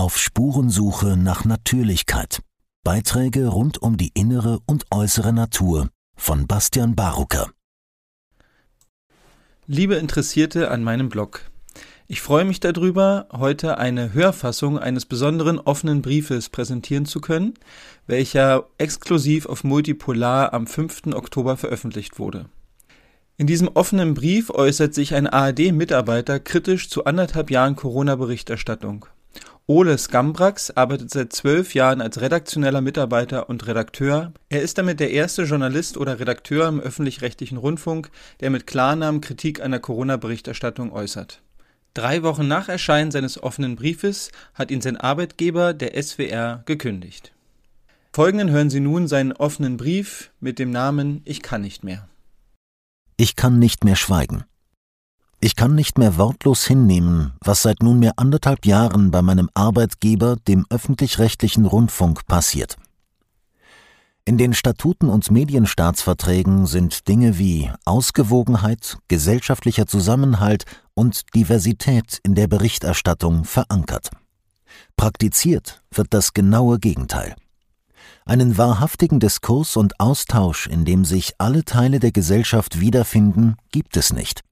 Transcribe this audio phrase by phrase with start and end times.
[0.00, 2.40] Auf Spurensuche nach Natürlichkeit.
[2.84, 7.50] Beiträge rund um die innere und äußere Natur von Bastian Barucker.
[9.66, 11.42] Liebe Interessierte an meinem Blog.
[12.08, 17.52] Ich freue mich darüber, heute eine Hörfassung eines besonderen offenen Briefes präsentieren zu können,
[18.06, 21.08] welcher exklusiv auf Multipolar am 5.
[21.08, 22.46] Oktober veröffentlicht wurde.
[23.36, 29.04] In diesem offenen Brief äußert sich ein ARD-Mitarbeiter kritisch zu anderthalb Jahren Corona-Berichterstattung.
[29.66, 34.32] Ole Skambrax arbeitet seit zwölf Jahren als redaktioneller Mitarbeiter und Redakteur.
[34.48, 39.62] Er ist damit der erste Journalist oder Redakteur im öffentlich-rechtlichen Rundfunk, der mit Klarnamen Kritik
[39.62, 41.40] an der Corona-Berichterstattung äußert.
[41.94, 47.32] Drei Wochen nach Erscheinen seines offenen Briefes hat ihn sein Arbeitgeber, der SWR, gekündigt.
[48.12, 52.08] Folgenden hören Sie nun seinen offenen Brief mit dem Namen Ich kann nicht mehr.
[53.16, 54.44] Ich kann nicht mehr schweigen.
[55.42, 60.66] Ich kann nicht mehr wortlos hinnehmen, was seit nunmehr anderthalb Jahren bei meinem Arbeitgeber, dem
[60.68, 62.76] öffentlich-rechtlichen Rundfunk, passiert.
[64.26, 72.46] In den Statuten und Medienstaatsverträgen sind Dinge wie Ausgewogenheit, gesellschaftlicher Zusammenhalt und Diversität in der
[72.46, 74.10] Berichterstattung verankert.
[74.98, 77.34] Praktiziert wird das genaue Gegenteil.
[78.26, 84.12] Einen wahrhaftigen Diskurs und Austausch, in dem sich alle Teile der Gesellschaft wiederfinden, gibt es
[84.12, 84.42] nicht.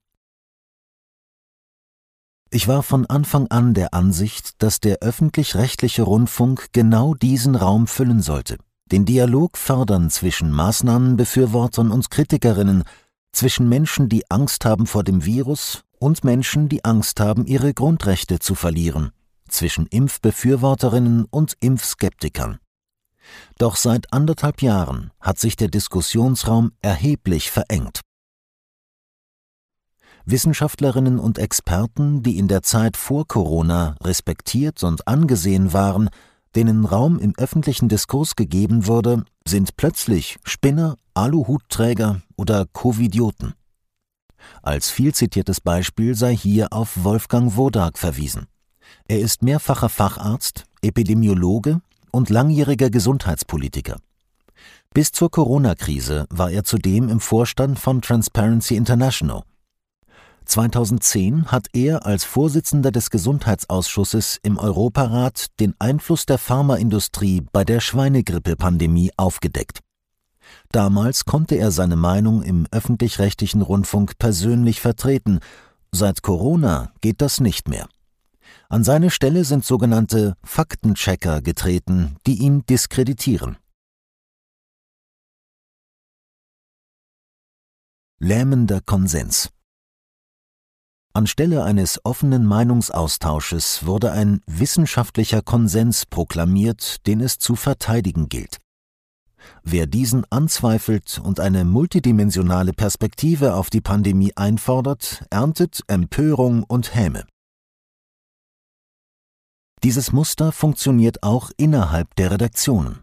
[2.51, 8.23] Ich war von Anfang an der Ansicht, dass der öffentlich-rechtliche Rundfunk genau diesen Raum füllen
[8.23, 8.57] sollte,
[8.91, 12.85] den Dialog fördern zwischen Maßnahmenbefürwortern und Kritikerinnen,
[13.31, 18.39] zwischen Menschen, die Angst haben vor dem Virus und Menschen, die Angst haben, ihre Grundrechte
[18.39, 19.11] zu verlieren,
[19.47, 22.57] zwischen Impfbefürworterinnen und Impfskeptikern.
[23.59, 28.01] Doch seit anderthalb Jahren hat sich der Diskussionsraum erheblich verengt.
[30.31, 36.09] Wissenschaftlerinnen und Experten, die in der Zeit vor Corona respektiert und angesehen waren,
[36.55, 43.53] denen Raum im öffentlichen Diskurs gegeben wurde, sind plötzlich Spinner, Aluhutträger oder Covidioten.
[44.61, 48.47] Als vielzitiertes Beispiel sei hier auf Wolfgang Wodak verwiesen.
[49.07, 51.81] Er ist mehrfacher Facharzt, Epidemiologe
[52.11, 53.97] und langjähriger Gesundheitspolitiker.
[54.93, 59.43] Bis zur Corona-Krise war er zudem im Vorstand von Transparency International.
[60.49, 67.79] 2010 hat er als Vorsitzender des Gesundheitsausschusses im Europarat den Einfluss der Pharmaindustrie bei der
[67.79, 69.81] Schweinegrippe-Pandemie aufgedeckt.
[70.71, 75.39] Damals konnte er seine Meinung im öffentlich-rechtlichen Rundfunk persönlich vertreten.
[75.91, 77.87] Seit Corona geht das nicht mehr.
[78.69, 83.57] An seine Stelle sind sogenannte Faktenchecker getreten, die ihn diskreditieren.
[88.19, 89.51] Lähmender Konsens
[91.13, 98.57] Anstelle eines offenen Meinungsaustausches wurde ein wissenschaftlicher Konsens proklamiert, den es zu verteidigen gilt.
[99.63, 107.25] Wer diesen anzweifelt und eine multidimensionale Perspektive auf die Pandemie einfordert, erntet Empörung und Häme.
[109.83, 112.99] Dieses Muster funktioniert auch innerhalb der Redaktionen.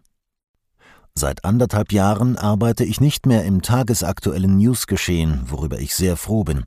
[1.15, 6.65] Seit anderthalb Jahren arbeite ich nicht mehr im tagesaktuellen Newsgeschehen, worüber ich sehr froh bin.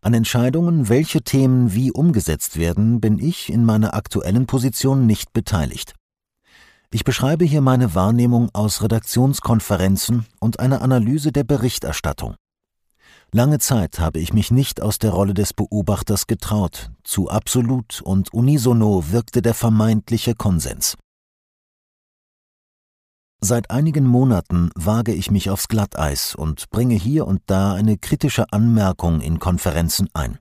[0.00, 5.94] An Entscheidungen, welche Themen wie umgesetzt werden, bin ich in meiner aktuellen Position nicht beteiligt.
[6.90, 12.34] Ich beschreibe hier meine Wahrnehmung aus Redaktionskonferenzen und einer Analyse der Berichterstattung.
[13.32, 18.34] Lange Zeit habe ich mich nicht aus der Rolle des Beobachters getraut, zu absolut und
[18.34, 20.98] unisono wirkte der vermeintliche Konsens.
[23.44, 28.52] Seit einigen Monaten wage ich mich aufs Glatteis und bringe hier und da eine kritische
[28.52, 30.38] Anmerkung in Konferenzen ein.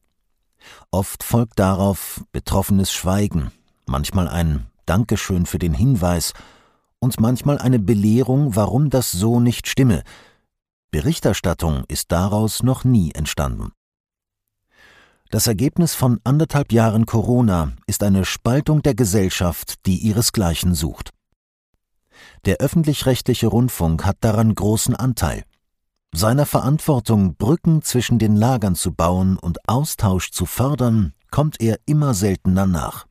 [0.92, 3.52] Oft folgt darauf betroffenes Schweigen,
[3.88, 6.34] manchmal ein Dankeschön für den Hinweis
[7.00, 10.04] und manchmal eine Belehrung, warum das so nicht stimme,
[10.92, 13.72] Berichterstattung ist daraus noch nie entstanden.
[15.32, 21.10] Das Ergebnis von anderthalb Jahren Corona ist eine Spaltung der Gesellschaft, die ihresgleichen sucht.
[22.46, 25.44] Der öffentlich-rechtliche Rundfunk hat daran großen Anteil.
[26.14, 32.14] Seiner Verantwortung, Brücken zwischen den Lagern zu bauen und Austausch zu fördern, kommt er immer
[32.14, 33.08] seltener nach.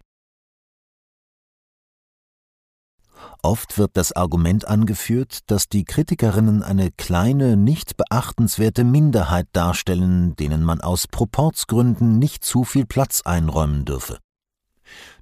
[3.42, 10.62] Oft wird das Argument angeführt, dass die Kritikerinnen eine kleine, nicht beachtenswerte Minderheit darstellen, denen
[10.62, 14.18] man aus Proportsgründen nicht zu viel Platz einräumen dürfe.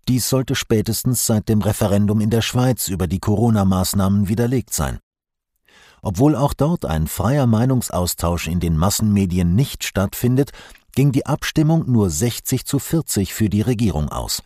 [0.09, 4.99] Dies sollte spätestens seit dem Referendum in der Schweiz über die Corona-Maßnahmen widerlegt sein.
[6.01, 10.53] Obwohl auch dort ein freier Meinungsaustausch in den Massenmedien nicht stattfindet,
[10.93, 14.43] ging die Abstimmung nur 60 zu 40 für die Regierung aus.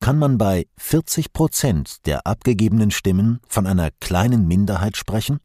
[0.00, 5.40] kann man bei 40 Prozent der abgegebenen Stimmen von einer kleinen Minderheit sprechen?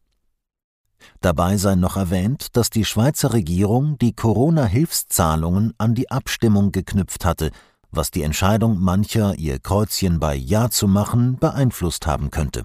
[1.20, 7.52] Dabei sei noch erwähnt, dass die Schweizer Regierung die Corona-Hilfszahlungen an die Abstimmung geknüpft hatte,
[7.90, 12.64] was die Entscheidung mancher, ihr Kreuzchen bei Ja zu machen, beeinflusst haben könnte.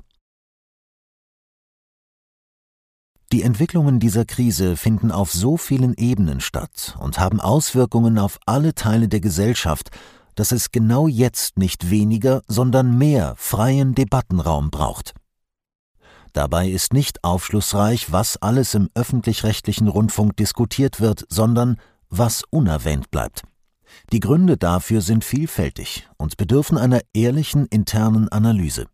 [3.31, 8.75] Die Entwicklungen dieser Krise finden auf so vielen Ebenen statt und haben Auswirkungen auf alle
[8.75, 9.89] Teile der Gesellschaft,
[10.35, 15.13] dass es genau jetzt nicht weniger, sondern mehr freien Debattenraum braucht.
[16.33, 21.77] Dabei ist nicht aufschlussreich, was alles im öffentlich-rechtlichen Rundfunk diskutiert wird, sondern
[22.09, 23.43] was unerwähnt bleibt.
[24.11, 28.85] Die Gründe dafür sind vielfältig und bedürfen einer ehrlichen internen Analyse.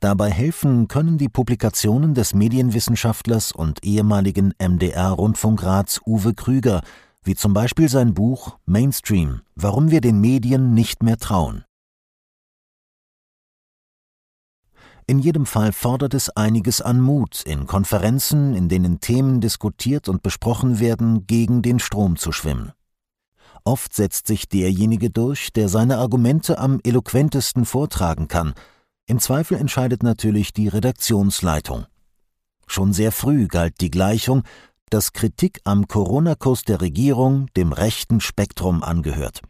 [0.00, 6.82] Dabei helfen können die Publikationen des Medienwissenschaftlers und ehemaligen MDR-Rundfunkrats Uwe Krüger,
[7.22, 11.64] wie zum Beispiel sein Buch Mainstream, warum wir den Medien nicht mehr trauen.
[15.08, 20.22] In jedem Fall fordert es einiges an Mut, in Konferenzen, in denen Themen diskutiert und
[20.22, 22.72] besprochen werden, gegen den Strom zu schwimmen.
[23.64, 28.54] Oft setzt sich derjenige durch, der seine Argumente am eloquentesten vortragen kann.
[29.06, 31.86] Im Zweifel entscheidet natürlich die Redaktionsleitung.
[32.66, 34.42] Schon sehr früh galt die Gleichung,
[34.90, 39.42] dass Kritik am Corona-Kurs der Regierung dem rechten Spektrum angehört.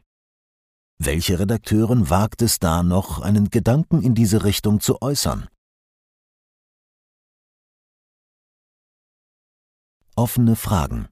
[0.98, 5.48] Welche Redakteurin wagt es da noch, einen Gedanken in diese Richtung zu äußern?
[10.14, 11.08] Offene Fragen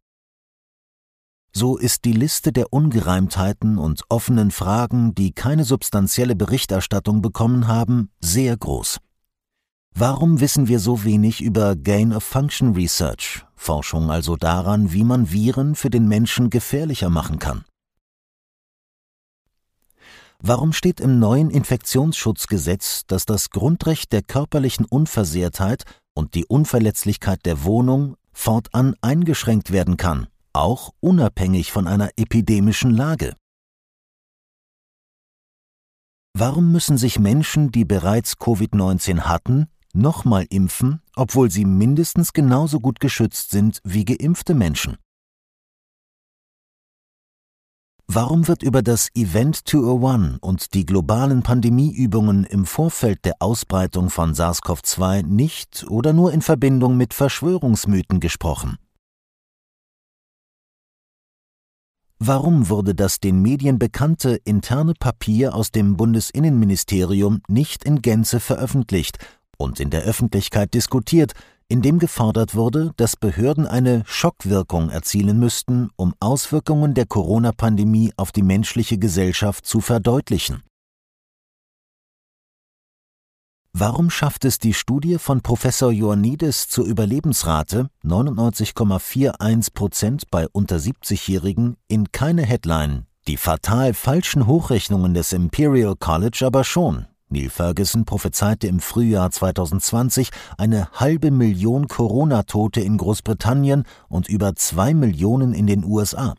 [1.56, 8.10] So ist die Liste der Ungereimtheiten und offenen Fragen, die keine substanzielle Berichterstattung bekommen haben,
[8.20, 8.98] sehr groß.
[9.94, 15.90] Warum wissen wir so wenig über Gain-of-Function Research, Forschung also daran, wie man Viren für
[15.90, 17.64] den Menschen gefährlicher machen kann?
[20.40, 25.84] Warum steht im neuen Infektionsschutzgesetz, dass das Grundrecht der körperlichen Unversehrtheit
[26.14, 33.36] und die Unverletzlichkeit der Wohnung fortan eingeschränkt werden kann, auch unabhängig von einer epidemischen Lage?
[36.36, 42.98] Warum müssen sich Menschen, die bereits Covid-19 hatten, nochmal impfen, obwohl sie mindestens genauso gut
[42.98, 44.96] geschützt sind wie geimpfte Menschen?
[48.06, 54.34] Warum wird über das Event 201 und die globalen Pandemieübungen im Vorfeld der Ausbreitung von
[54.34, 58.78] SARS-CoV-2 nicht oder nur in Verbindung mit Verschwörungsmythen gesprochen?
[62.26, 69.18] Warum wurde das den Medien bekannte interne Papier aus dem Bundesinnenministerium nicht in Gänze veröffentlicht
[69.58, 71.34] und in der Öffentlichkeit diskutiert,
[71.68, 78.32] in dem gefordert wurde, dass Behörden eine Schockwirkung erzielen müssten, um Auswirkungen der Corona-Pandemie auf
[78.32, 80.62] die menschliche Gesellschaft zu verdeutlichen.
[83.76, 91.76] Warum schafft es die Studie von Professor Ioannidis zur Überlebensrate 99,41 Prozent bei unter 70-Jährigen
[91.88, 98.68] in keine Headline, die fatal falschen Hochrechnungen des Imperial College aber schon Neil Ferguson prophezeite
[98.68, 105.84] im Frühjahr 2020 eine halbe Million Corona-Tote in Großbritannien und über zwei Millionen in den
[105.84, 106.36] USA.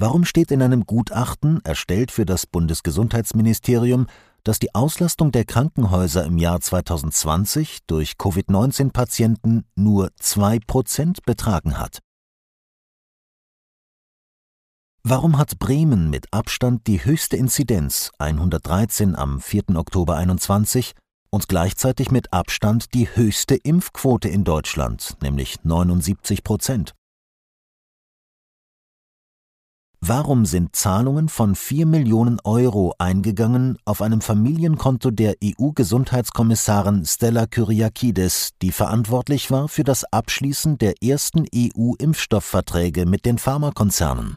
[0.00, 4.06] Warum steht in einem Gutachten, erstellt für das Bundesgesundheitsministerium,
[4.44, 11.98] dass die Auslastung der Krankenhäuser im Jahr 2020 durch Covid-19-Patienten nur zwei Prozent betragen hat?
[15.02, 19.74] Warum hat Bremen mit Abstand die höchste Inzidenz 113 am 4.
[19.74, 20.92] Oktober 21
[21.30, 26.94] und gleichzeitig mit Abstand die höchste Impfquote in Deutschland, nämlich 79 Prozent?
[30.00, 38.52] Warum sind Zahlungen von 4 Millionen Euro eingegangen auf einem Familienkonto der EU-Gesundheitskommissarin Stella Kyriakides,
[38.62, 44.36] die verantwortlich war für das Abschließen der ersten EU-Impfstoffverträge mit den Pharmakonzernen?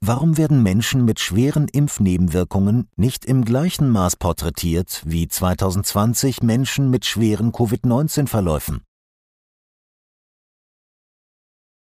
[0.00, 7.04] Warum werden Menschen mit schweren Impfnebenwirkungen nicht im gleichen Maß porträtiert wie 2020 Menschen mit
[7.04, 8.87] schweren Covid-19-Verläufen?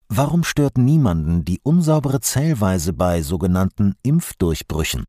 [0.09, 5.03] Warum stört niemanden die unsaubere Zählweise bei sogenannten Impfdurchbrüchen?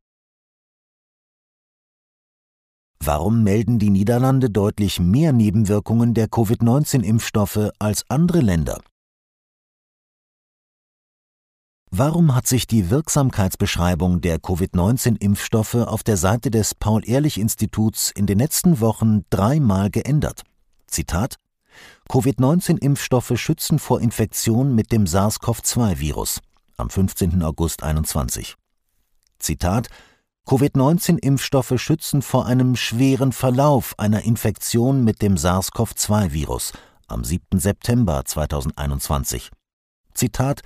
[3.01, 8.81] Warum melden die Niederlande deutlich mehr Nebenwirkungen der Covid-19-Impfstoffe als andere Länder?
[11.91, 18.79] Warum hat sich die Wirksamkeitsbeschreibung der Covid-19-Impfstoffe auf der Seite des Paul-Ehrlich-Instituts in den letzten
[18.79, 20.43] Wochen dreimal geändert?
[20.85, 21.37] Zitat
[22.11, 26.41] Covid-19-Impfstoffe schützen vor Infektion mit dem SARS-CoV-2-Virus.
[26.75, 27.43] am 15.
[27.43, 28.55] August 21.
[29.37, 29.89] Zitat
[30.47, 36.73] Covid-19-Impfstoffe schützen vor einem schweren Verlauf einer Infektion mit dem SARS-CoV-2-Virus
[37.07, 37.59] am 7.
[37.59, 39.51] September 2021.
[40.15, 40.61] Zitat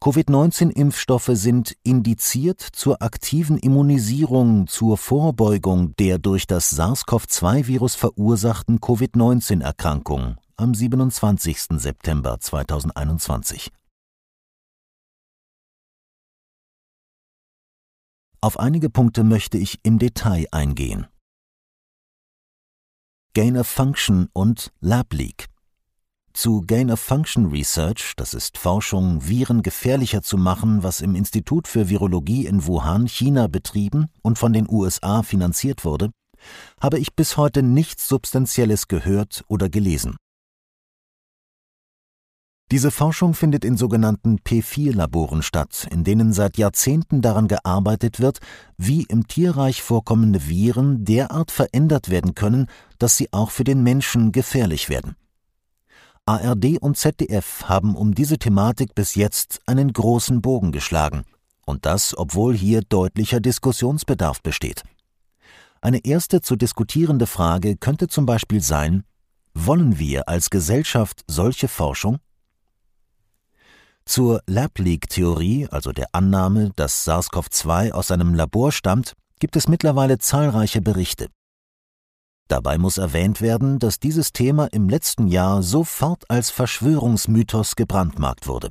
[0.00, 10.74] Covid-19-Impfstoffe sind indiziert zur aktiven Immunisierung zur Vorbeugung der durch das SARS-CoV-2-Virus verursachten Covid-19-Erkrankung am
[10.74, 11.80] 27.
[11.80, 13.72] September 2021.
[18.40, 21.06] Auf einige Punkte möchte ich im Detail eingehen.
[23.34, 25.46] Gain of Function und Lab Leak.
[26.34, 31.66] Zu Gain of Function Research, das ist Forschung, Viren gefährlicher zu machen, was im Institut
[31.66, 36.10] für Virologie in Wuhan, China betrieben und von den USA finanziert wurde,
[36.80, 40.16] habe ich bis heute nichts Substanzielles gehört oder gelesen.
[42.72, 48.38] Diese Forschung findet in sogenannten P4-Laboren statt, in denen seit Jahrzehnten daran gearbeitet wird,
[48.78, 52.66] wie im Tierreich vorkommende Viren derart verändert werden können,
[52.98, 55.14] dass sie auch für den Menschen gefährlich werden.
[56.26, 61.24] ARD und ZDF haben um diese Thematik bis jetzt einen großen Bogen geschlagen,
[61.66, 64.82] und das, obwohl hier deutlicher Diskussionsbedarf besteht.
[65.82, 69.04] Eine erste zu diskutierende Frage könnte zum Beispiel sein,
[69.52, 72.20] wollen wir als Gesellschaft solche Forschung?
[74.06, 80.80] Zur Lab-Leak-Theorie, also der Annahme, dass SARS-CoV-2 aus einem Labor stammt, gibt es mittlerweile zahlreiche
[80.80, 81.28] Berichte.
[82.48, 88.70] Dabei muss erwähnt werden, dass dieses Thema im letzten Jahr sofort als Verschwörungsmythos gebrandmarkt wurde.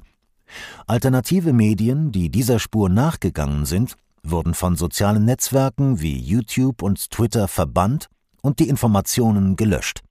[0.86, 7.48] Alternative Medien, die dieser Spur nachgegangen sind, wurden von sozialen Netzwerken wie YouTube und Twitter
[7.48, 8.08] verbannt
[8.42, 10.02] und die Informationen gelöscht.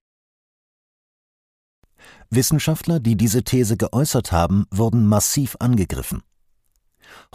[2.32, 6.22] Wissenschaftler, die diese These geäußert haben, wurden massiv angegriffen.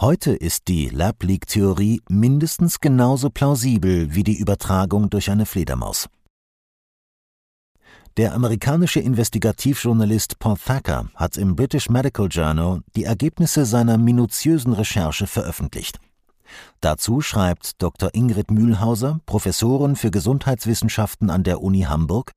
[0.00, 6.08] Heute ist die Lab-Leak-Theorie mindestens genauso plausibel wie die Übertragung durch eine Fledermaus.
[8.16, 15.28] Der amerikanische Investigativjournalist Paul Thacker hat im British Medical Journal die Ergebnisse seiner minutiösen Recherche
[15.28, 16.00] veröffentlicht.
[16.80, 18.10] Dazu schreibt Dr.
[18.14, 22.32] Ingrid Mühlhauser, Professorin für Gesundheitswissenschaften an der Uni Hamburg,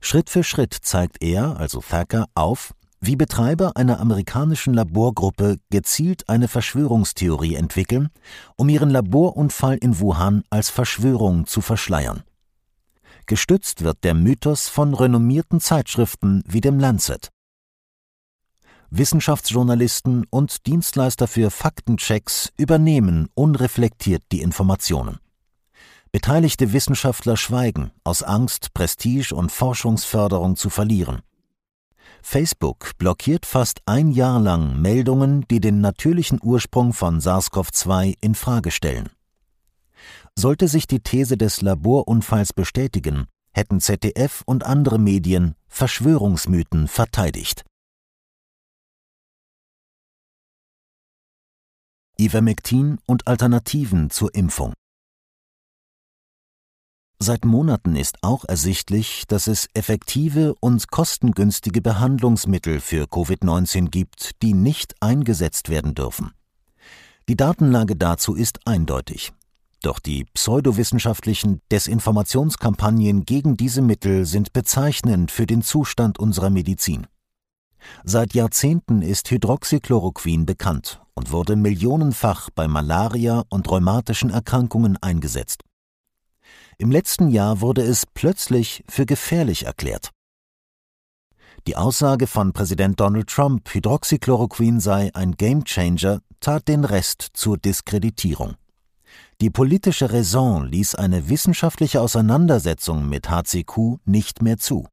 [0.00, 6.48] Schritt für Schritt zeigt er, also Thacker, auf, wie Betreiber einer amerikanischen Laborgruppe gezielt eine
[6.48, 8.08] Verschwörungstheorie entwickeln,
[8.56, 12.22] um ihren Laborunfall in Wuhan als Verschwörung zu verschleiern.
[13.26, 17.30] Gestützt wird der Mythos von renommierten Zeitschriften wie dem Lancet.
[18.90, 25.18] Wissenschaftsjournalisten und Dienstleister für Faktenchecks übernehmen unreflektiert die Informationen.
[26.16, 31.20] Beteiligte Wissenschaftler schweigen, aus Angst, Prestige und Forschungsförderung zu verlieren.
[32.22, 38.70] Facebook blockiert fast ein Jahr lang Meldungen, die den natürlichen Ursprung von SARS-CoV-2 in Frage
[38.70, 39.10] stellen.
[40.34, 47.62] Sollte sich die These des Laborunfalls bestätigen, hätten ZDF und andere Medien Verschwörungsmythen verteidigt.
[52.18, 54.72] Ivermectin und Alternativen zur Impfung
[57.18, 64.52] Seit Monaten ist auch ersichtlich, dass es effektive und kostengünstige Behandlungsmittel für Covid-19 gibt, die
[64.52, 66.32] nicht eingesetzt werden dürfen.
[67.28, 69.32] Die Datenlage dazu ist eindeutig.
[69.82, 77.06] Doch die pseudowissenschaftlichen Desinformationskampagnen gegen diese Mittel sind bezeichnend für den Zustand unserer Medizin.
[78.04, 85.62] Seit Jahrzehnten ist Hydroxychloroquin bekannt und wurde millionenfach bei Malaria und rheumatischen Erkrankungen eingesetzt.
[86.78, 90.10] Im letzten Jahr wurde es plötzlich für gefährlich erklärt.
[91.66, 98.54] Die Aussage von Präsident Donald Trump, Hydroxychloroquin sei ein Gamechanger, tat den Rest zur Diskreditierung.
[99.40, 104.86] Die politische Raison ließ eine wissenschaftliche Auseinandersetzung mit HCQ nicht mehr zu.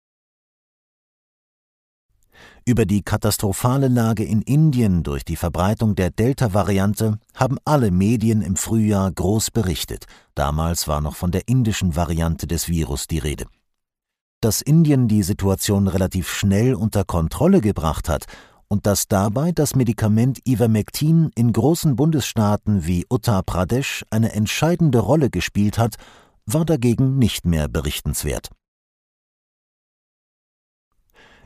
[2.65, 8.55] Über die katastrophale Lage in Indien durch die Verbreitung der Delta-Variante haben alle Medien im
[8.55, 10.05] Frühjahr groß berichtet.
[10.33, 13.47] Damals war noch von der indischen Variante des Virus die Rede.
[14.39, 18.27] Dass Indien die Situation relativ schnell unter Kontrolle gebracht hat
[18.69, 25.29] und dass dabei das Medikament Ivermectin in großen Bundesstaaten wie Uttar Pradesh eine entscheidende Rolle
[25.29, 25.95] gespielt hat,
[26.45, 28.51] war dagegen nicht mehr berichtenswert.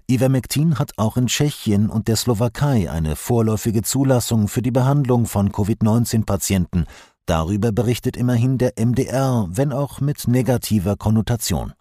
[0.10, 5.52] Ivermectin hat auch in Tschechien und der Slowakei eine vorläufige Zulassung für die Behandlung von
[5.52, 6.86] Covid-19-Patienten.
[7.26, 11.74] Darüber berichtet immerhin der MDR, wenn auch mit negativer Konnotation.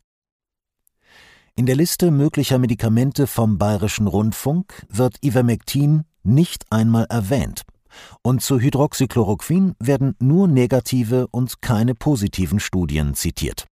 [1.54, 7.62] In der Liste möglicher Medikamente vom Bayerischen Rundfunk wird Ivermectin nicht einmal erwähnt.
[8.22, 13.68] Und zu Hydroxychloroquin werden nur negative und keine positiven Studien zitiert.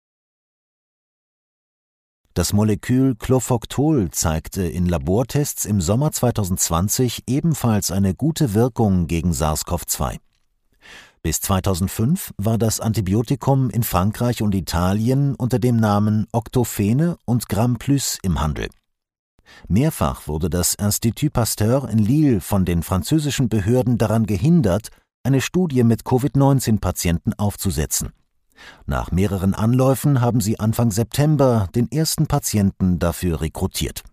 [2.33, 10.17] Das Molekül Clofoctol zeigte in Labortests im Sommer 2020 ebenfalls eine gute Wirkung gegen SARS-CoV-2.
[11.23, 17.77] Bis 2005 war das Antibiotikum in Frankreich und Italien unter dem Namen Octofene und Gram
[17.77, 18.69] Plus im Handel.
[19.67, 24.87] Mehrfach wurde das Institut Pasteur in Lille von den französischen Behörden daran gehindert,
[25.23, 28.13] eine Studie mit Covid-19-Patienten aufzusetzen.
[28.85, 34.03] Nach mehreren Anläufen haben sie Anfang September den ersten Patienten dafür rekrutiert.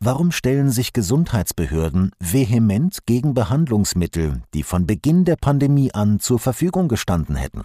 [0.00, 6.88] Warum stellen sich Gesundheitsbehörden vehement gegen Behandlungsmittel, die von Beginn der Pandemie an zur Verfügung
[6.88, 7.64] gestanden hätten?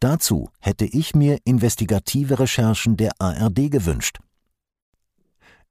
[0.00, 4.18] Dazu hätte ich mir investigative Recherchen der ARD gewünscht.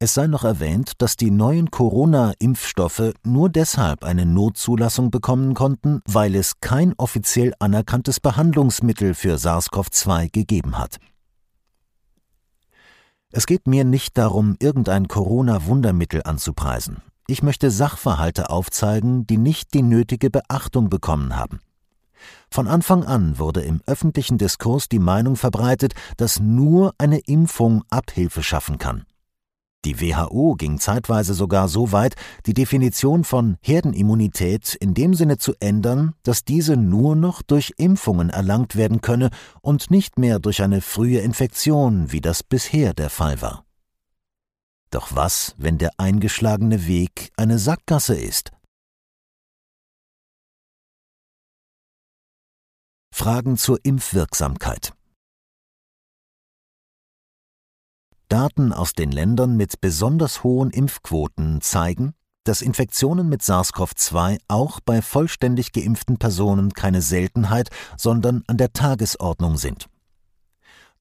[0.03, 6.33] Es sei noch erwähnt, dass die neuen Corona-Impfstoffe nur deshalb eine Notzulassung bekommen konnten, weil
[6.33, 10.97] es kein offiziell anerkanntes Behandlungsmittel für SARS-CoV-2 gegeben hat.
[13.31, 17.03] Es geht mir nicht darum, irgendein Corona-Wundermittel anzupreisen.
[17.27, 21.59] Ich möchte Sachverhalte aufzeigen, die nicht die nötige Beachtung bekommen haben.
[22.49, 28.41] Von Anfang an wurde im öffentlichen Diskurs die Meinung verbreitet, dass nur eine Impfung Abhilfe
[28.41, 29.05] schaffen kann.
[29.83, 35.53] Die WHO ging zeitweise sogar so weit, die Definition von Herdenimmunität in dem Sinne zu
[35.59, 40.81] ändern, dass diese nur noch durch Impfungen erlangt werden könne und nicht mehr durch eine
[40.81, 43.65] frühe Infektion, wie das bisher der Fall war.
[44.91, 48.51] Doch was, wenn der eingeschlagene Weg eine Sackgasse ist?
[53.11, 54.93] Fragen zur Impfwirksamkeit
[58.31, 62.13] Daten aus den Ländern mit besonders hohen Impfquoten zeigen,
[62.45, 69.57] dass Infektionen mit SARS-CoV-2 auch bei vollständig geimpften Personen keine Seltenheit, sondern an der Tagesordnung
[69.57, 69.87] sind.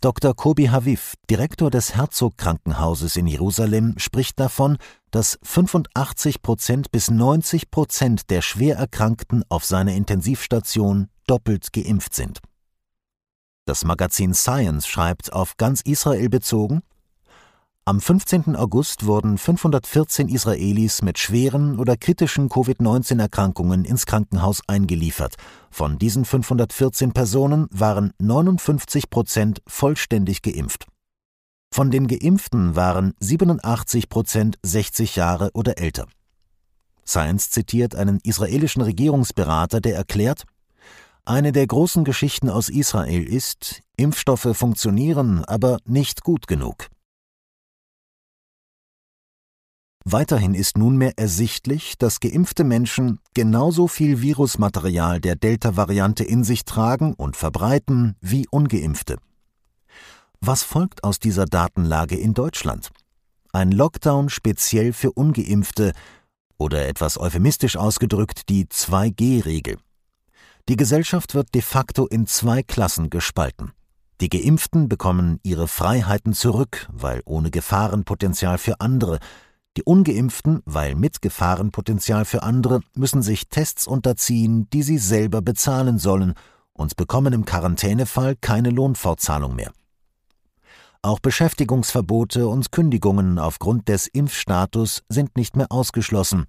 [0.00, 0.34] Dr.
[0.34, 4.76] Kobi Haviv, Direktor des Herzog-Krankenhauses in Jerusalem, spricht davon,
[5.12, 12.40] dass 85 Prozent bis 90 Prozent der Schwererkrankten auf seiner Intensivstation doppelt geimpft sind.
[13.66, 16.82] Das Magazin Science schreibt auf ganz Israel bezogen,
[17.90, 18.54] am 15.
[18.54, 25.34] August wurden 514 Israelis mit schweren oder kritischen Covid-19-Erkrankungen ins Krankenhaus eingeliefert.
[25.70, 30.86] Von diesen 514 Personen waren 59 Prozent vollständig geimpft.
[31.72, 36.06] Von den Geimpften waren 87 Prozent 60 Jahre oder älter.
[37.04, 40.44] Science zitiert einen israelischen Regierungsberater, der erklärt,
[41.24, 46.86] eine der großen Geschichten aus Israel ist, Impfstoffe funktionieren, aber nicht gut genug.
[50.04, 57.14] Weiterhin ist nunmehr ersichtlich, dass geimpfte Menschen genauso viel Virusmaterial der Delta-Variante in sich tragen
[57.14, 59.18] und verbreiten wie ungeimpfte.
[60.40, 62.88] Was folgt aus dieser Datenlage in Deutschland?
[63.52, 65.92] Ein Lockdown speziell für ungeimpfte
[66.56, 69.76] oder etwas euphemistisch ausgedrückt die 2G-Regel.
[70.68, 73.72] Die Gesellschaft wird de facto in zwei Klassen gespalten.
[74.20, 79.18] Die Geimpften bekommen ihre Freiheiten zurück, weil ohne Gefahrenpotenzial für andere,
[79.76, 85.98] die ungeimpften, weil mit Gefahrenpotenzial für andere, müssen sich Tests unterziehen, die sie selber bezahlen
[85.98, 86.34] sollen
[86.72, 89.72] und bekommen im Quarantänefall keine Lohnfortzahlung mehr.
[91.02, 96.44] Auch Beschäftigungsverbote und Kündigungen aufgrund des Impfstatus sind nicht mehr ausgeschlossen.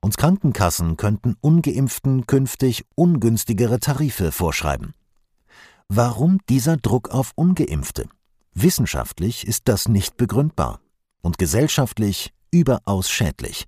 [0.00, 4.94] Und Krankenkassen könnten ungeimpften künftig ungünstigere Tarife vorschreiben.
[5.88, 8.08] Warum dieser Druck auf ungeimpfte?
[8.54, 10.80] Wissenschaftlich ist das nicht begründbar
[11.20, 13.66] und gesellschaftlich überaus schädlich.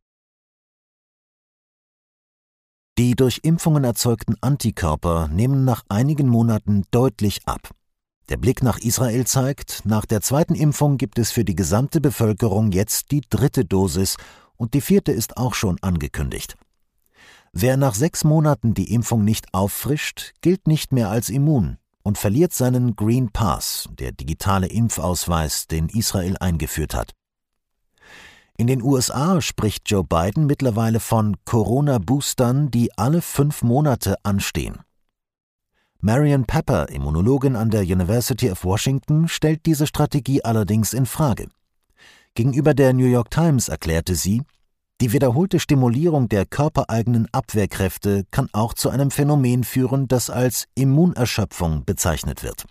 [2.98, 7.70] Die durch Impfungen erzeugten Antikörper nehmen nach einigen Monaten deutlich ab.
[8.28, 12.70] Der Blick nach Israel zeigt, nach der zweiten Impfung gibt es für die gesamte Bevölkerung
[12.70, 14.16] jetzt die dritte Dosis
[14.56, 16.56] und die vierte ist auch schon angekündigt.
[17.52, 22.52] Wer nach sechs Monaten die Impfung nicht auffrischt, gilt nicht mehr als immun und verliert
[22.52, 27.12] seinen Green Pass, der digitale Impfausweis, den Israel eingeführt hat.
[28.58, 34.78] In den USA spricht Joe Biden mittlerweile von Corona-Boostern, die alle fünf Monate anstehen.
[36.00, 41.48] Marion Pepper, Immunologin an der University of Washington, stellt diese Strategie allerdings in Frage.
[42.34, 44.42] Gegenüber der New York Times erklärte sie,
[45.00, 51.84] die wiederholte Stimulierung der körpereigenen Abwehrkräfte kann auch zu einem Phänomen führen, das als Immunerschöpfung
[51.84, 52.64] bezeichnet wird.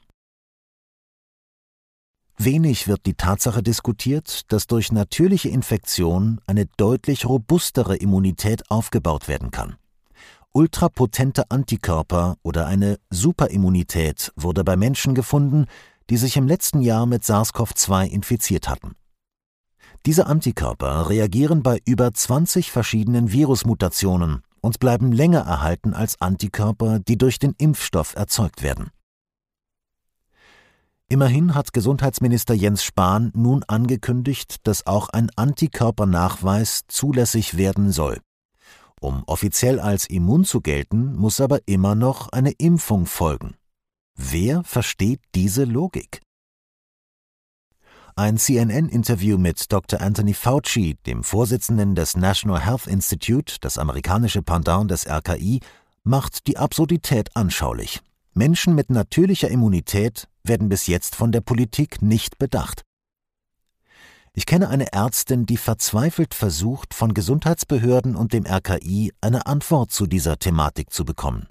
[2.38, 9.52] Wenig wird die Tatsache diskutiert, dass durch natürliche Infektion eine deutlich robustere Immunität aufgebaut werden
[9.52, 9.76] kann.
[10.54, 15.66] Ultrapotente Antikörper oder eine Superimmunität wurde bei Menschen gefunden,
[16.10, 18.96] die sich im letzten Jahr mit SARS-CoV-2 infiziert hatten.
[20.06, 27.18] Diese Antikörper reagieren bei über 20 verschiedenen Virusmutationen und bleiben länger erhalten als Antikörper, die
[27.18, 28.90] durch den Impfstoff erzeugt werden.
[31.12, 38.22] Immerhin hat Gesundheitsminister Jens Spahn nun angekündigt, dass auch ein Antikörpernachweis zulässig werden soll.
[39.02, 43.56] Um offiziell als immun zu gelten, muss aber immer noch eine Impfung folgen.
[44.16, 46.22] Wer versteht diese Logik?
[48.16, 50.00] Ein CNN-Interview mit Dr.
[50.00, 55.60] Anthony Fauci, dem Vorsitzenden des National Health Institute, das amerikanische Pendant des RKI,
[56.06, 58.00] macht die Absurdität anschaulich.
[58.34, 62.84] Menschen mit natürlicher Immunität werden bis jetzt von der Politik nicht bedacht.
[64.34, 70.08] Ich kenne eine Ärztin, die verzweifelt versucht, von Gesundheitsbehörden und dem RKI eine Antwort zu
[70.08, 71.48] dieser Thematik zu bekommen.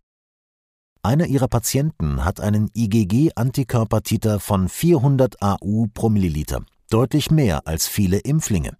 [1.02, 8.18] Einer ihrer Patienten hat einen IgG-Antikörpertiter von 400 AU pro Milliliter, deutlich mehr als viele
[8.18, 8.76] Impflinge.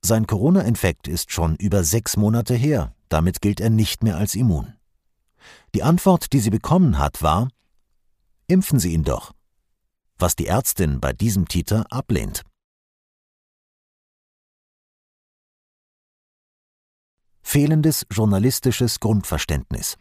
[0.00, 4.74] Sein Corona-Infekt ist schon über sechs Monate her, damit gilt er nicht mehr als immun.
[5.74, 7.48] Die Antwort, die sie bekommen hat, war,
[8.48, 9.32] impfen Sie ihn doch,
[10.18, 12.42] was die Ärztin bei diesem Titer ablehnt.
[17.42, 19.96] Fehlendes journalistisches Grundverständnis.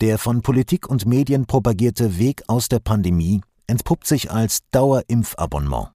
[0.00, 5.92] Der von Politik und Medien propagierte Weg aus der Pandemie entpuppt sich als Dauerimpfabonnement.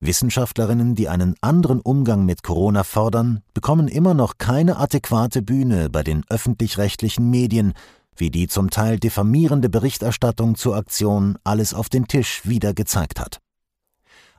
[0.00, 6.02] Wissenschaftlerinnen, die einen anderen Umgang mit Corona fordern, bekommen immer noch keine adäquate Bühne bei
[6.02, 7.74] den öffentlich-rechtlichen Medien,
[8.16, 13.38] wie die zum Teil diffamierende Berichterstattung zur Aktion Alles auf den Tisch wieder gezeigt hat.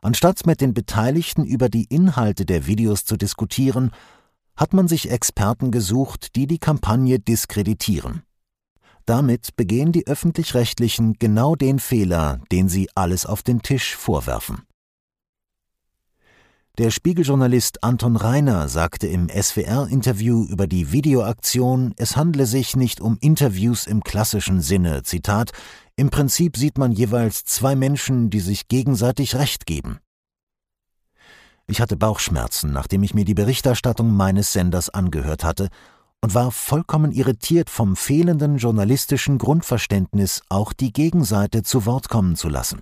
[0.02, 3.92] Anstatt mit den Beteiligten über die Inhalte der Videos zu diskutieren,
[4.56, 8.24] hat man sich Experten gesucht, die die Kampagne diskreditieren.
[9.06, 14.64] Damit begehen die öffentlich-rechtlichen genau den Fehler, den sie alles auf den Tisch vorwerfen.
[16.80, 23.20] Der Spiegeljournalist Anton Reiner sagte im SWR-Interview über die Videoaktion, es handle sich nicht um
[23.22, 25.04] Interviews im klassischen Sinne.
[25.04, 25.52] Zitat:
[25.98, 30.00] Im Prinzip sieht man jeweils zwei Menschen, die sich gegenseitig Recht geben.
[31.68, 35.70] Ich hatte Bauchschmerzen, nachdem ich mir die Berichterstattung meines Senders angehört hatte
[36.22, 42.50] und war vollkommen irritiert vom fehlenden journalistischen Grundverständnis, auch die Gegenseite zu Wort kommen zu
[42.50, 42.82] lassen.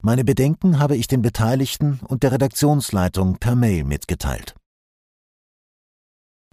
[0.00, 4.54] Meine Bedenken habe ich den Beteiligten und der Redaktionsleitung per Mail mitgeteilt.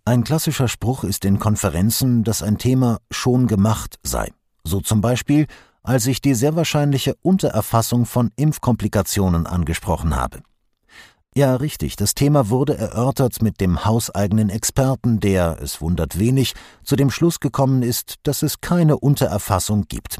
[0.06, 4.32] Ein klassischer Spruch ist in Konferenzen, dass ein Thema schon gemacht sei.
[4.63, 5.46] So zum Beispiel,
[5.84, 10.42] als ich die sehr wahrscheinliche Untererfassung von Impfkomplikationen angesprochen habe.
[11.36, 16.96] Ja, richtig, das Thema wurde erörtert mit dem hauseigenen Experten, der, es wundert wenig, zu
[16.96, 20.20] dem Schluss gekommen ist, dass es keine Untererfassung gibt.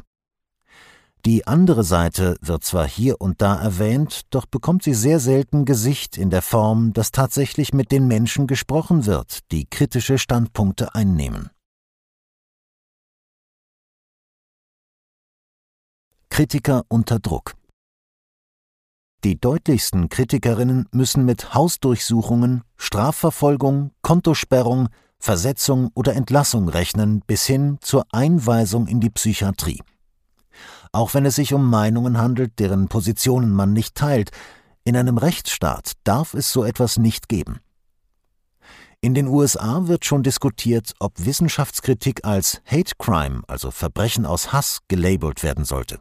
[1.26, 6.16] Die andere Seite wird zwar hier und da erwähnt, doch bekommt sie sehr selten Gesicht
[6.16, 11.50] in der Form, dass tatsächlich mit den Menschen gesprochen wird, die kritische Standpunkte einnehmen.
[16.30, 17.54] Kritiker unter Druck
[19.22, 28.06] Die deutlichsten Kritikerinnen müssen mit Hausdurchsuchungen, Strafverfolgung, Kontosperrung, Versetzung oder Entlassung rechnen bis hin zur
[28.10, 29.82] Einweisung in die Psychiatrie
[30.92, 34.30] auch wenn es sich um Meinungen handelt, deren Positionen man nicht teilt.
[34.84, 37.60] In einem Rechtsstaat darf es so etwas nicht geben.
[39.02, 44.80] In den USA wird schon diskutiert, ob Wissenschaftskritik als Hate Crime, also Verbrechen aus Hass,
[44.88, 46.00] gelabelt werden sollte.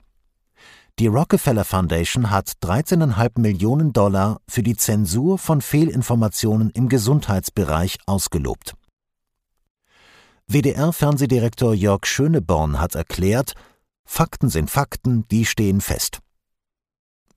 [0.99, 8.73] Die Rockefeller Foundation hat 13,5 Millionen Dollar für die Zensur von Fehlinformationen im Gesundheitsbereich ausgelobt.
[10.47, 13.54] WDR-Fernsehdirektor Jörg Schöneborn hat erklärt,
[14.12, 16.19] Fakten sind Fakten, die stehen fest.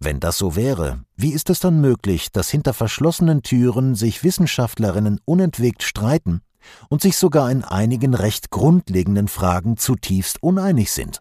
[0.00, 5.20] Wenn das so wäre, wie ist es dann möglich, dass hinter verschlossenen Türen sich Wissenschaftlerinnen
[5.24, 6.40] unentwegt streiten
[6.88, 11.20] und sich sogar in einigen recht grundlegenden Fragen zutiefst uneinig sind?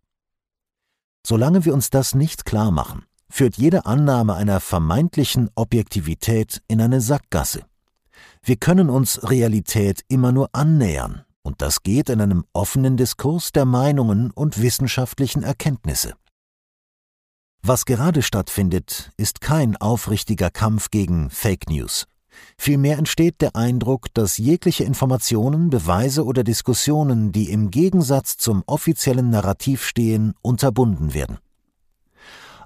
[1.28, 7.02] Solange wir uns das nicht klar machen, führt jede Annahme einer vermeintlichen Objektivität in eine
[7.02, 7.66] Sackgasse.
[8.42, 13.66] Wir können uns Realität immer nur annähern, und das geht in einem offenen Diskurs der
[13.66, 16.14] Meinungen und wissenschaftlichen Erkenntnisse.
[17.64, 22.08] Was gerade stattfindet, ist kein aufrichtiger Kampf gegen Fake News.
[22.58, 29.30] Vielmehr entsteht der Eindruck, dass jegliche Informationen, Beweise oder Diskussionen, die im Gegensatz zum offiziellen
[29.30, 31.38] Narrativ stehen, unterbunden werden.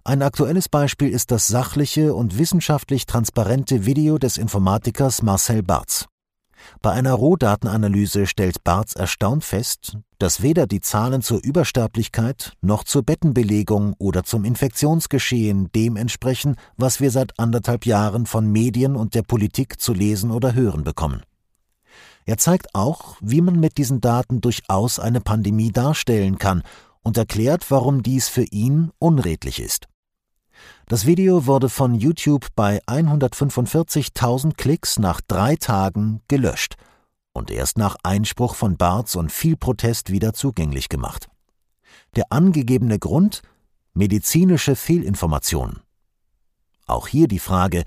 [0.04, 6.06] Ein aktuelles Beispiel ist das sachliche und wissenschaftlich transparente Video des Informatikers Marcel Barz.
[6.82, 13.04] Bei einer Rohdatenanalyse stellt Barz erstaunt fest, dass weder die Zahlen zur Übersterblichkeit noch zur
[13.04, 19.24] Bettenbelegung oder zum Infektionsgeschehen dem entsprechen, was wir seit anderthalb Jahren von Medien und der
[19.24, 21.22] Politik zu lesen oder hören bekommen.
[22.26, 26.64] Er zeigt auch, wie man mit diesen Daten durchaus eine Pandemie darstellen kann
[27.04, 29.88] und erklärt, warum dies für ihn unredlich ist.
[30.88, 36.76] Das Video wurde von YouTube bei 145.000 Klicks nach drei Tagen gelöscht
[37.34, 41.28] und erst nach Einspruch von Barz und viel Protest wieder zugänglich gemacht.
[42.16, 43.42] Der angegebene Grund?
[43.94, 45.82] Medizinische Fehlinformationen.
[46.88, 47.84] Auch hier die Frage,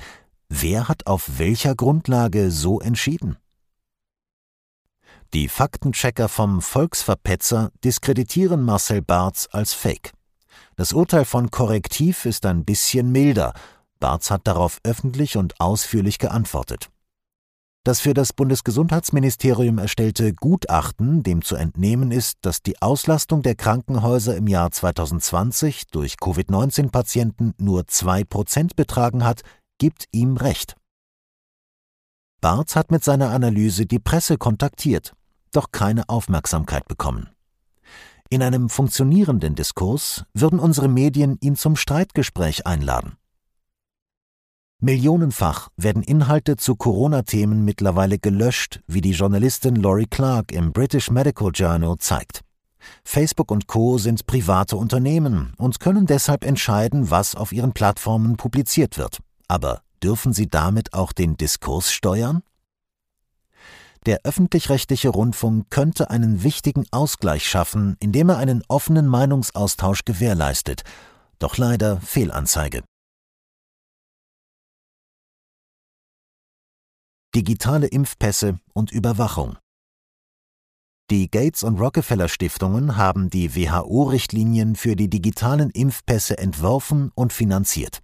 [0.49, 3.37] wer hat auf welcher Grundlage so entschieden?
[5.35, 10.13] Die Faktenchecker vom Volksverpetzer diskreditieren Marcel Barz als Fake.
[10.79, 13.53] Das Urteil von Korrektiv ist ein bisschen milder.
[13.99, 16.89] Barz hat darauf öffentlich und ausführlich geantwortet.
[17.83, 24.37] Das für das Bundesgesundheitsministerium erstellte Gutachten, dem zu entnehmen ist, dass die Auslastung der Krankenhäuser
[24.37, 29.43] im Jahr 2020 durch Covid-19-Patienten nur zwei Prozent betragen hat,
[29.79, 30.77] gibt ihm recht.
[32.41, 35.13] Barz hat mit seiner Analyse die Presse kontaktiert,
[35.51, 37.31] doch keine Aufmerksamkeit bekommen.
[38.31, 43.17] In einem funktionierenden Diskurs würden unsere Medien ihn zum Streitgespräch einladen.
[44.81, 51.51] Millionenfach werden Inhalte zu Corona-Themen mittlerweile gelöscht, wie die Journalistin Laurie Clark im British Medical
[51.55, 52.43] Journal zeigt.
[53.03, 58.99] Facebook und Co sind private Unternehmen und können deshalb entscheiden, was auf ihren Plattformen publiziert
[58.99, 59.19] wird.
[59.49, 62.43] Aber dürfen sie damit auch den Diskurs steuern?
[64.07, 70.83] Der öffentlich-rechtliche Rundfunk könnte einen wichtigen Ausgleich schaffen, indem er einen offenen Meinungsaustausch gewährleistet.
[71.39, 72.83] Doch leider Fehlanzeige.
[77.35, 79.59] Digitale Impfpässe und Überwachung.
[81.11, 88.01] Die Gates und Rockefeller Stiftungen haben die WHO-Richtlinien für die digitalen Impfpässe entworfen und finanziert.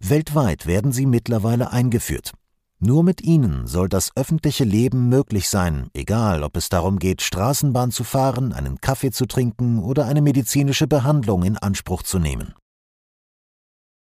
[0.00, 2.32] Weltweit werden sie mittlerweile eingeführt.
[2.78, 7.90] Nur mit ihnen soll das öffentliche Leben möglich sein, egal ob es darum geht, Straßenbahn
[7.90, 12.54] zu fahren, einen Kaffee zu trinken oder eine medizinische Behandlung in Anspruch zu nehmen.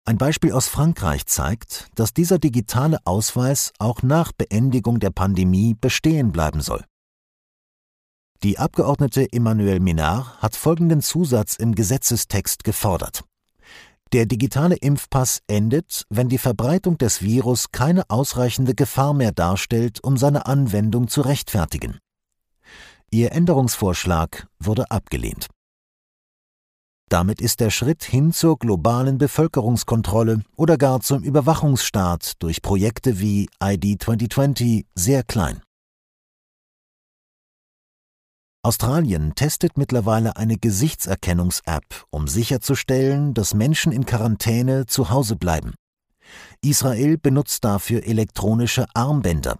[0.06, 6.32] Ein Beispiel aus Frankreich zeigt, dass dieser digitale Ausweis auch nach Beendigung der Pandemie bestehen
[6.32, 6.84] bleiben soll.
[8.42, 13.24] Die Abgeordnete Emmanuelle Minard hat folgenden Zusatz im Gesetzestext gefordert.
[14.14, 20.16] Der digitale Impfpass endet, wenn die Verbreitung des Virus keine ausreichende Gefahr mehr darstellt, um
[20.16, 21.98] seine Anwendung zu rechtfertigen.
[23.10, 25.48] Ihr Änderungsvorschlag wurde abgelehnt.
[27.08, 33.48] Damit ist der Schritt hin zur globalen Bevölkerungskontrolle oder gar zum Überwachungsstaat durch Projekte wie
[33.60, 35.60] ID 2020 sehr klein.
[38.64, 45.74] Australien testet mittlerweile eine Gesichtserkennungs-App, um sicherzustellen, dass Menschen in Quarantäne zu Hause bleiben.
[46.62, 49.58] Israel benutzt dafür elektronische Armbänder.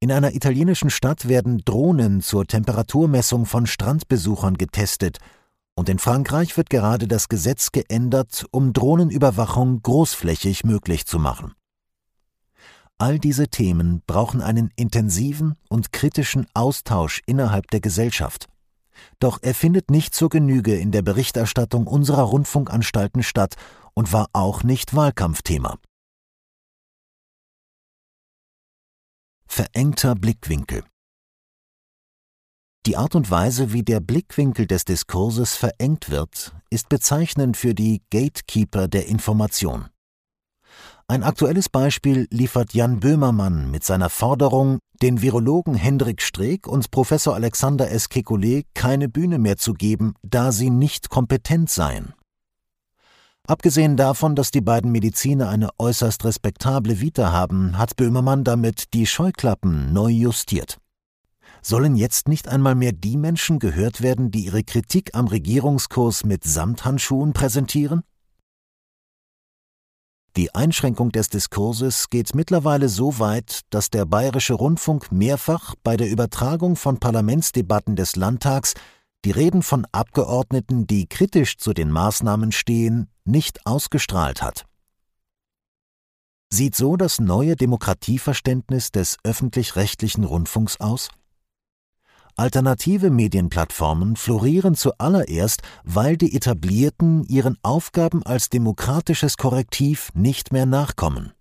[0.00, 5.18] In einer italienischen Stadt werden Drohnen zur Temperaturmessung von Strandbesuchern getestet,
[5.76, 11.54] und in Frankreich wird gerade das Gesetz geändert, um Drohnenüberwachung großflächig möglich zu machen.
[12.98, 18.46] All diese Themen brauchen einen intensiven und kritischen Austausch innerhalb der Gesellschaft.
[19.18, 23.56] Doch er findet nicht zur Genüge in der Berichterstattung unserer Rundfunkanstalten statt
[23.94, 25.78] und war auch nicht Wahlkampfthema.
[29.46, 30.84] Verengter Blickwinkel
[32.86, 38.02] Die Art und Weise, wie der Blickwinkel des Diskurses verengt wird, ist bezeichnend für die
[38.10, 39.88] Gatekeeper der Information.
[41.06, 47.34] Ein aktuelles Beispiel liefert Jan Böhmermann mit seiner Forderung, den Virologen Hendrik Streeck und Professor
[47.34, 48.08] Alexander S.
[48.08, 52.14] Kekulé keine Bühne mehr zu geben, da sie nicht kompetent seien.
[53.46, 59.04] Abgesehen davon, dass die beiden Mediziner eine äußerst respektable Vita haben, hat Böhmermann damit die
[59.04, 60.78] Scheuklappen neu justiert.
[61.60, 66.44] Sollen jetzt nicht einmal mehr die Menschen gehört werden, die ihre Kritik am Regierungskurs mit
[66.44, 68.04] Samthandschuhen präsentieren?
[70.36, 76.10] Die Einschränkung des Diskurses geht mittlerweile so weit, dass der Bayerische Rundfunk mehrfach bei der
[76.10, 78.74] Übertragung von Parlamentsdebatten des Landtags
[79.24, 84.64] die Reden von Abgeordneten, die kritisch zu den Maßnahmen stehen, nicht ausgestrahlt hat.
[86.52, 91.10] Sieht so das neue Demokratieverständnis des öffentlich-rechtlichen Rundfunks aus?
[92.36, 101.32] Alternative Medienplattformen florieren zuallererst, weil die etablierten ihren Aufgaben als demokratisches Korrektiv nicht mehr nachkommen.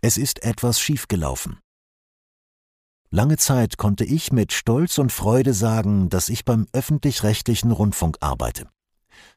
[0.00, 1.58] Es ist etwas schiefgelaufen.
[3.10, 8.68] Lange Zeit konnte ich mit Stolz und Freude sagen, dass ich beim öffentlich-rechtlichen Rundfunk arbeite.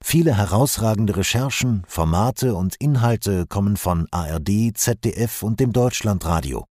[0.04, 6.66] Viele herausragende Recherchen, Formate und Inhalte kommen von ARD, ZDF und dem Deutschlandradio.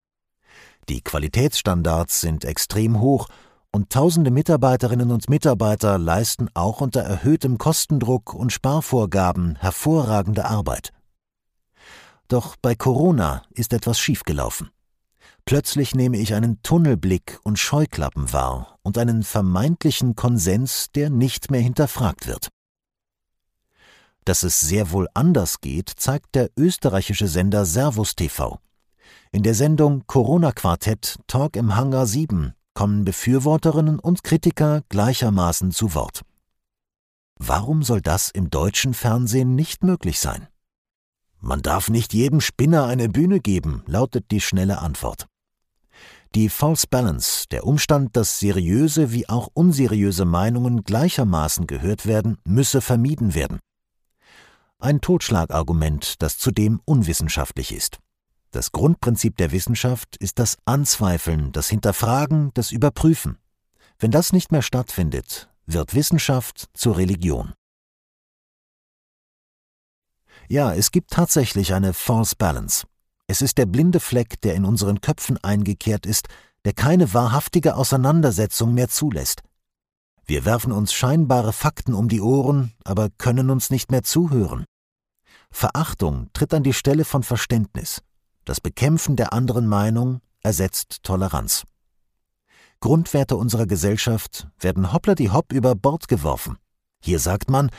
[0.89, 3.27] Die Qualitätsstandards sind extrem hoch
[3.71, 10.91] und tausende Mitarbeiterinnen und Mitarbeiter leisten auch unter erhöhtem Kostendruck und Sparvorgaben hervorragende Arbeit.
[12.27, 14.71] Doch bei Corona ist etwas schiefgelaufen.
[15.45, 21.61] Plötzlich nehme ich einen Tunnelblick und Scheuklappen wahr und einen vermeintlichen Konsens, der nicht mehr
[21.61, 22.49] hinterfragt wird.
[24.25, 28.59] Dass es sehr wohl anders geht, zeigt der österreichische Sender Servus TV.
[29.31, 35.93] In der Sendung Corona Quartett Talk im Hangar 7 kommen Befürworterinnen und Kritiker gleichermaßen zu
[35.93, 36.23] Wort.
[37.35, 40.47] Warum soll das im deutschen Fernsehen nicht möglich sein?
[41.39, 45.27] Man darf nicht jedem Spinner eine Bühne geben, lautet die schnelle Antwort.
[46.33, 52.81] Die False Balance, der Umstand, dass seriöse wie auch unseriöse Meinungen gleichermaßen gehört werden, müsse
[52.81, 53.59] vermieden werden.
[54.79, 57.99] Ein Totschlagargument, das zudem unwissenschaftlich ist.
[58.51, 63.37] Das Grundprinzip der Wissenschaft ist das Anzweifeln, das Hinterfragen, das Überprüfen.
[63.99, 67.53] Wenn das nicht mehr stattfindet, wird Wissenschaft zur Religion.
[70.47, 72.87] Ja, es gibt tatsächlich eine False Balance.
[73.27, 76.27] Es ist der blinde Fleck, der in unseren Köpfen eingekehrt ist,
[76.65, 79.43] der keine wahrhaftige Auseinandersetzung mehr zulässt.
[80.25, 84.65] Wir werfen uns scheinbare Fakten um die Ohren, aber können uns nicht mehr zuhören.
[85.51, 88.01] Verachtung tritt an die Stelle von Verständnis.
[88.49, 91.65] Das Bekämpfen der anderen Meinung ersetzt Toleranz.
[92.79, 96.57] Grundwerte unserer Gesellschaft werden hoppla die hopp über Bord geworfen.
[96.99, 97.69] Hier sagt man,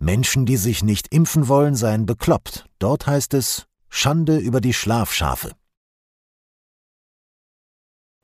[0.00, 2.66] Menschen, die sich nicht impfen wollen, seien bekloppt.
[2.80, 5.52] Dort heißt es Schande über die Schlafschafe.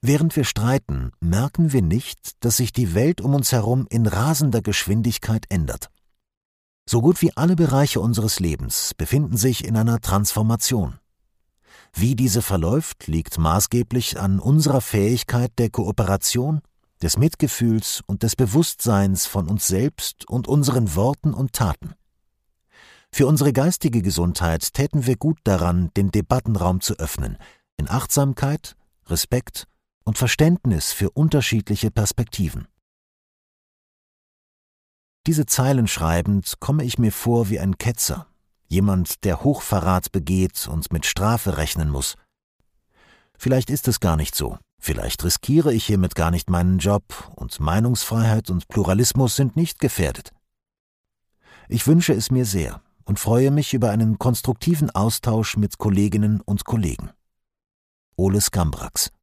[0.00, 4.62] Während wir streiten, merken wir nicht, dass sich die Welt um uns herum in rasender
[4.62, 5.90] Geschwindigkeit ändert.
[6.90, 10.98] So gut wie alle Bereiche unseres Lebens befinden sich in einer Transformation.
[11.92, 16.60] Wie diese verläuft, liegt maßgeblich an unserer Fähigkeit der Kooperation,
[17.02, 21.94] des Mitgefühls und des Bewusstseins von uns selbst und unseren Worten und Taten.
[23.12, 27.36] Für unsere geistige Gesundheit täten wir gut daran, den Debattenraum zu öffnen,
[27.76, 28.74] in Achtsamkeit,
[29.06, 29.68] Respekt
[30.04, 32.66] und Verständnis für unterschiedliche Perspektiven.
[35.26, 38.26] Diese Zeilen schreibend komme ich mir vor wie ein Ketzer,
[38.68, 42.16] jemand, der Hochverrat begeht und mit Strafe rechnen muss.
[43.36, 47.60] Vielleicht ist es gar nicht so, vielleicht riskiere ich hiermit gar nicht meinen Job und
[47.60, 50.30] Meinungsfreiheit und Pluralismus sind nicht gefährdet.
[51.68, 56.64] Ich wünsche es mir sehr und freue mich über einen konstruktiven Austausch mit Kolleginnen und
[56.64, 57.10] Kollegen.
[58.16, 59.13] Ole Skambrax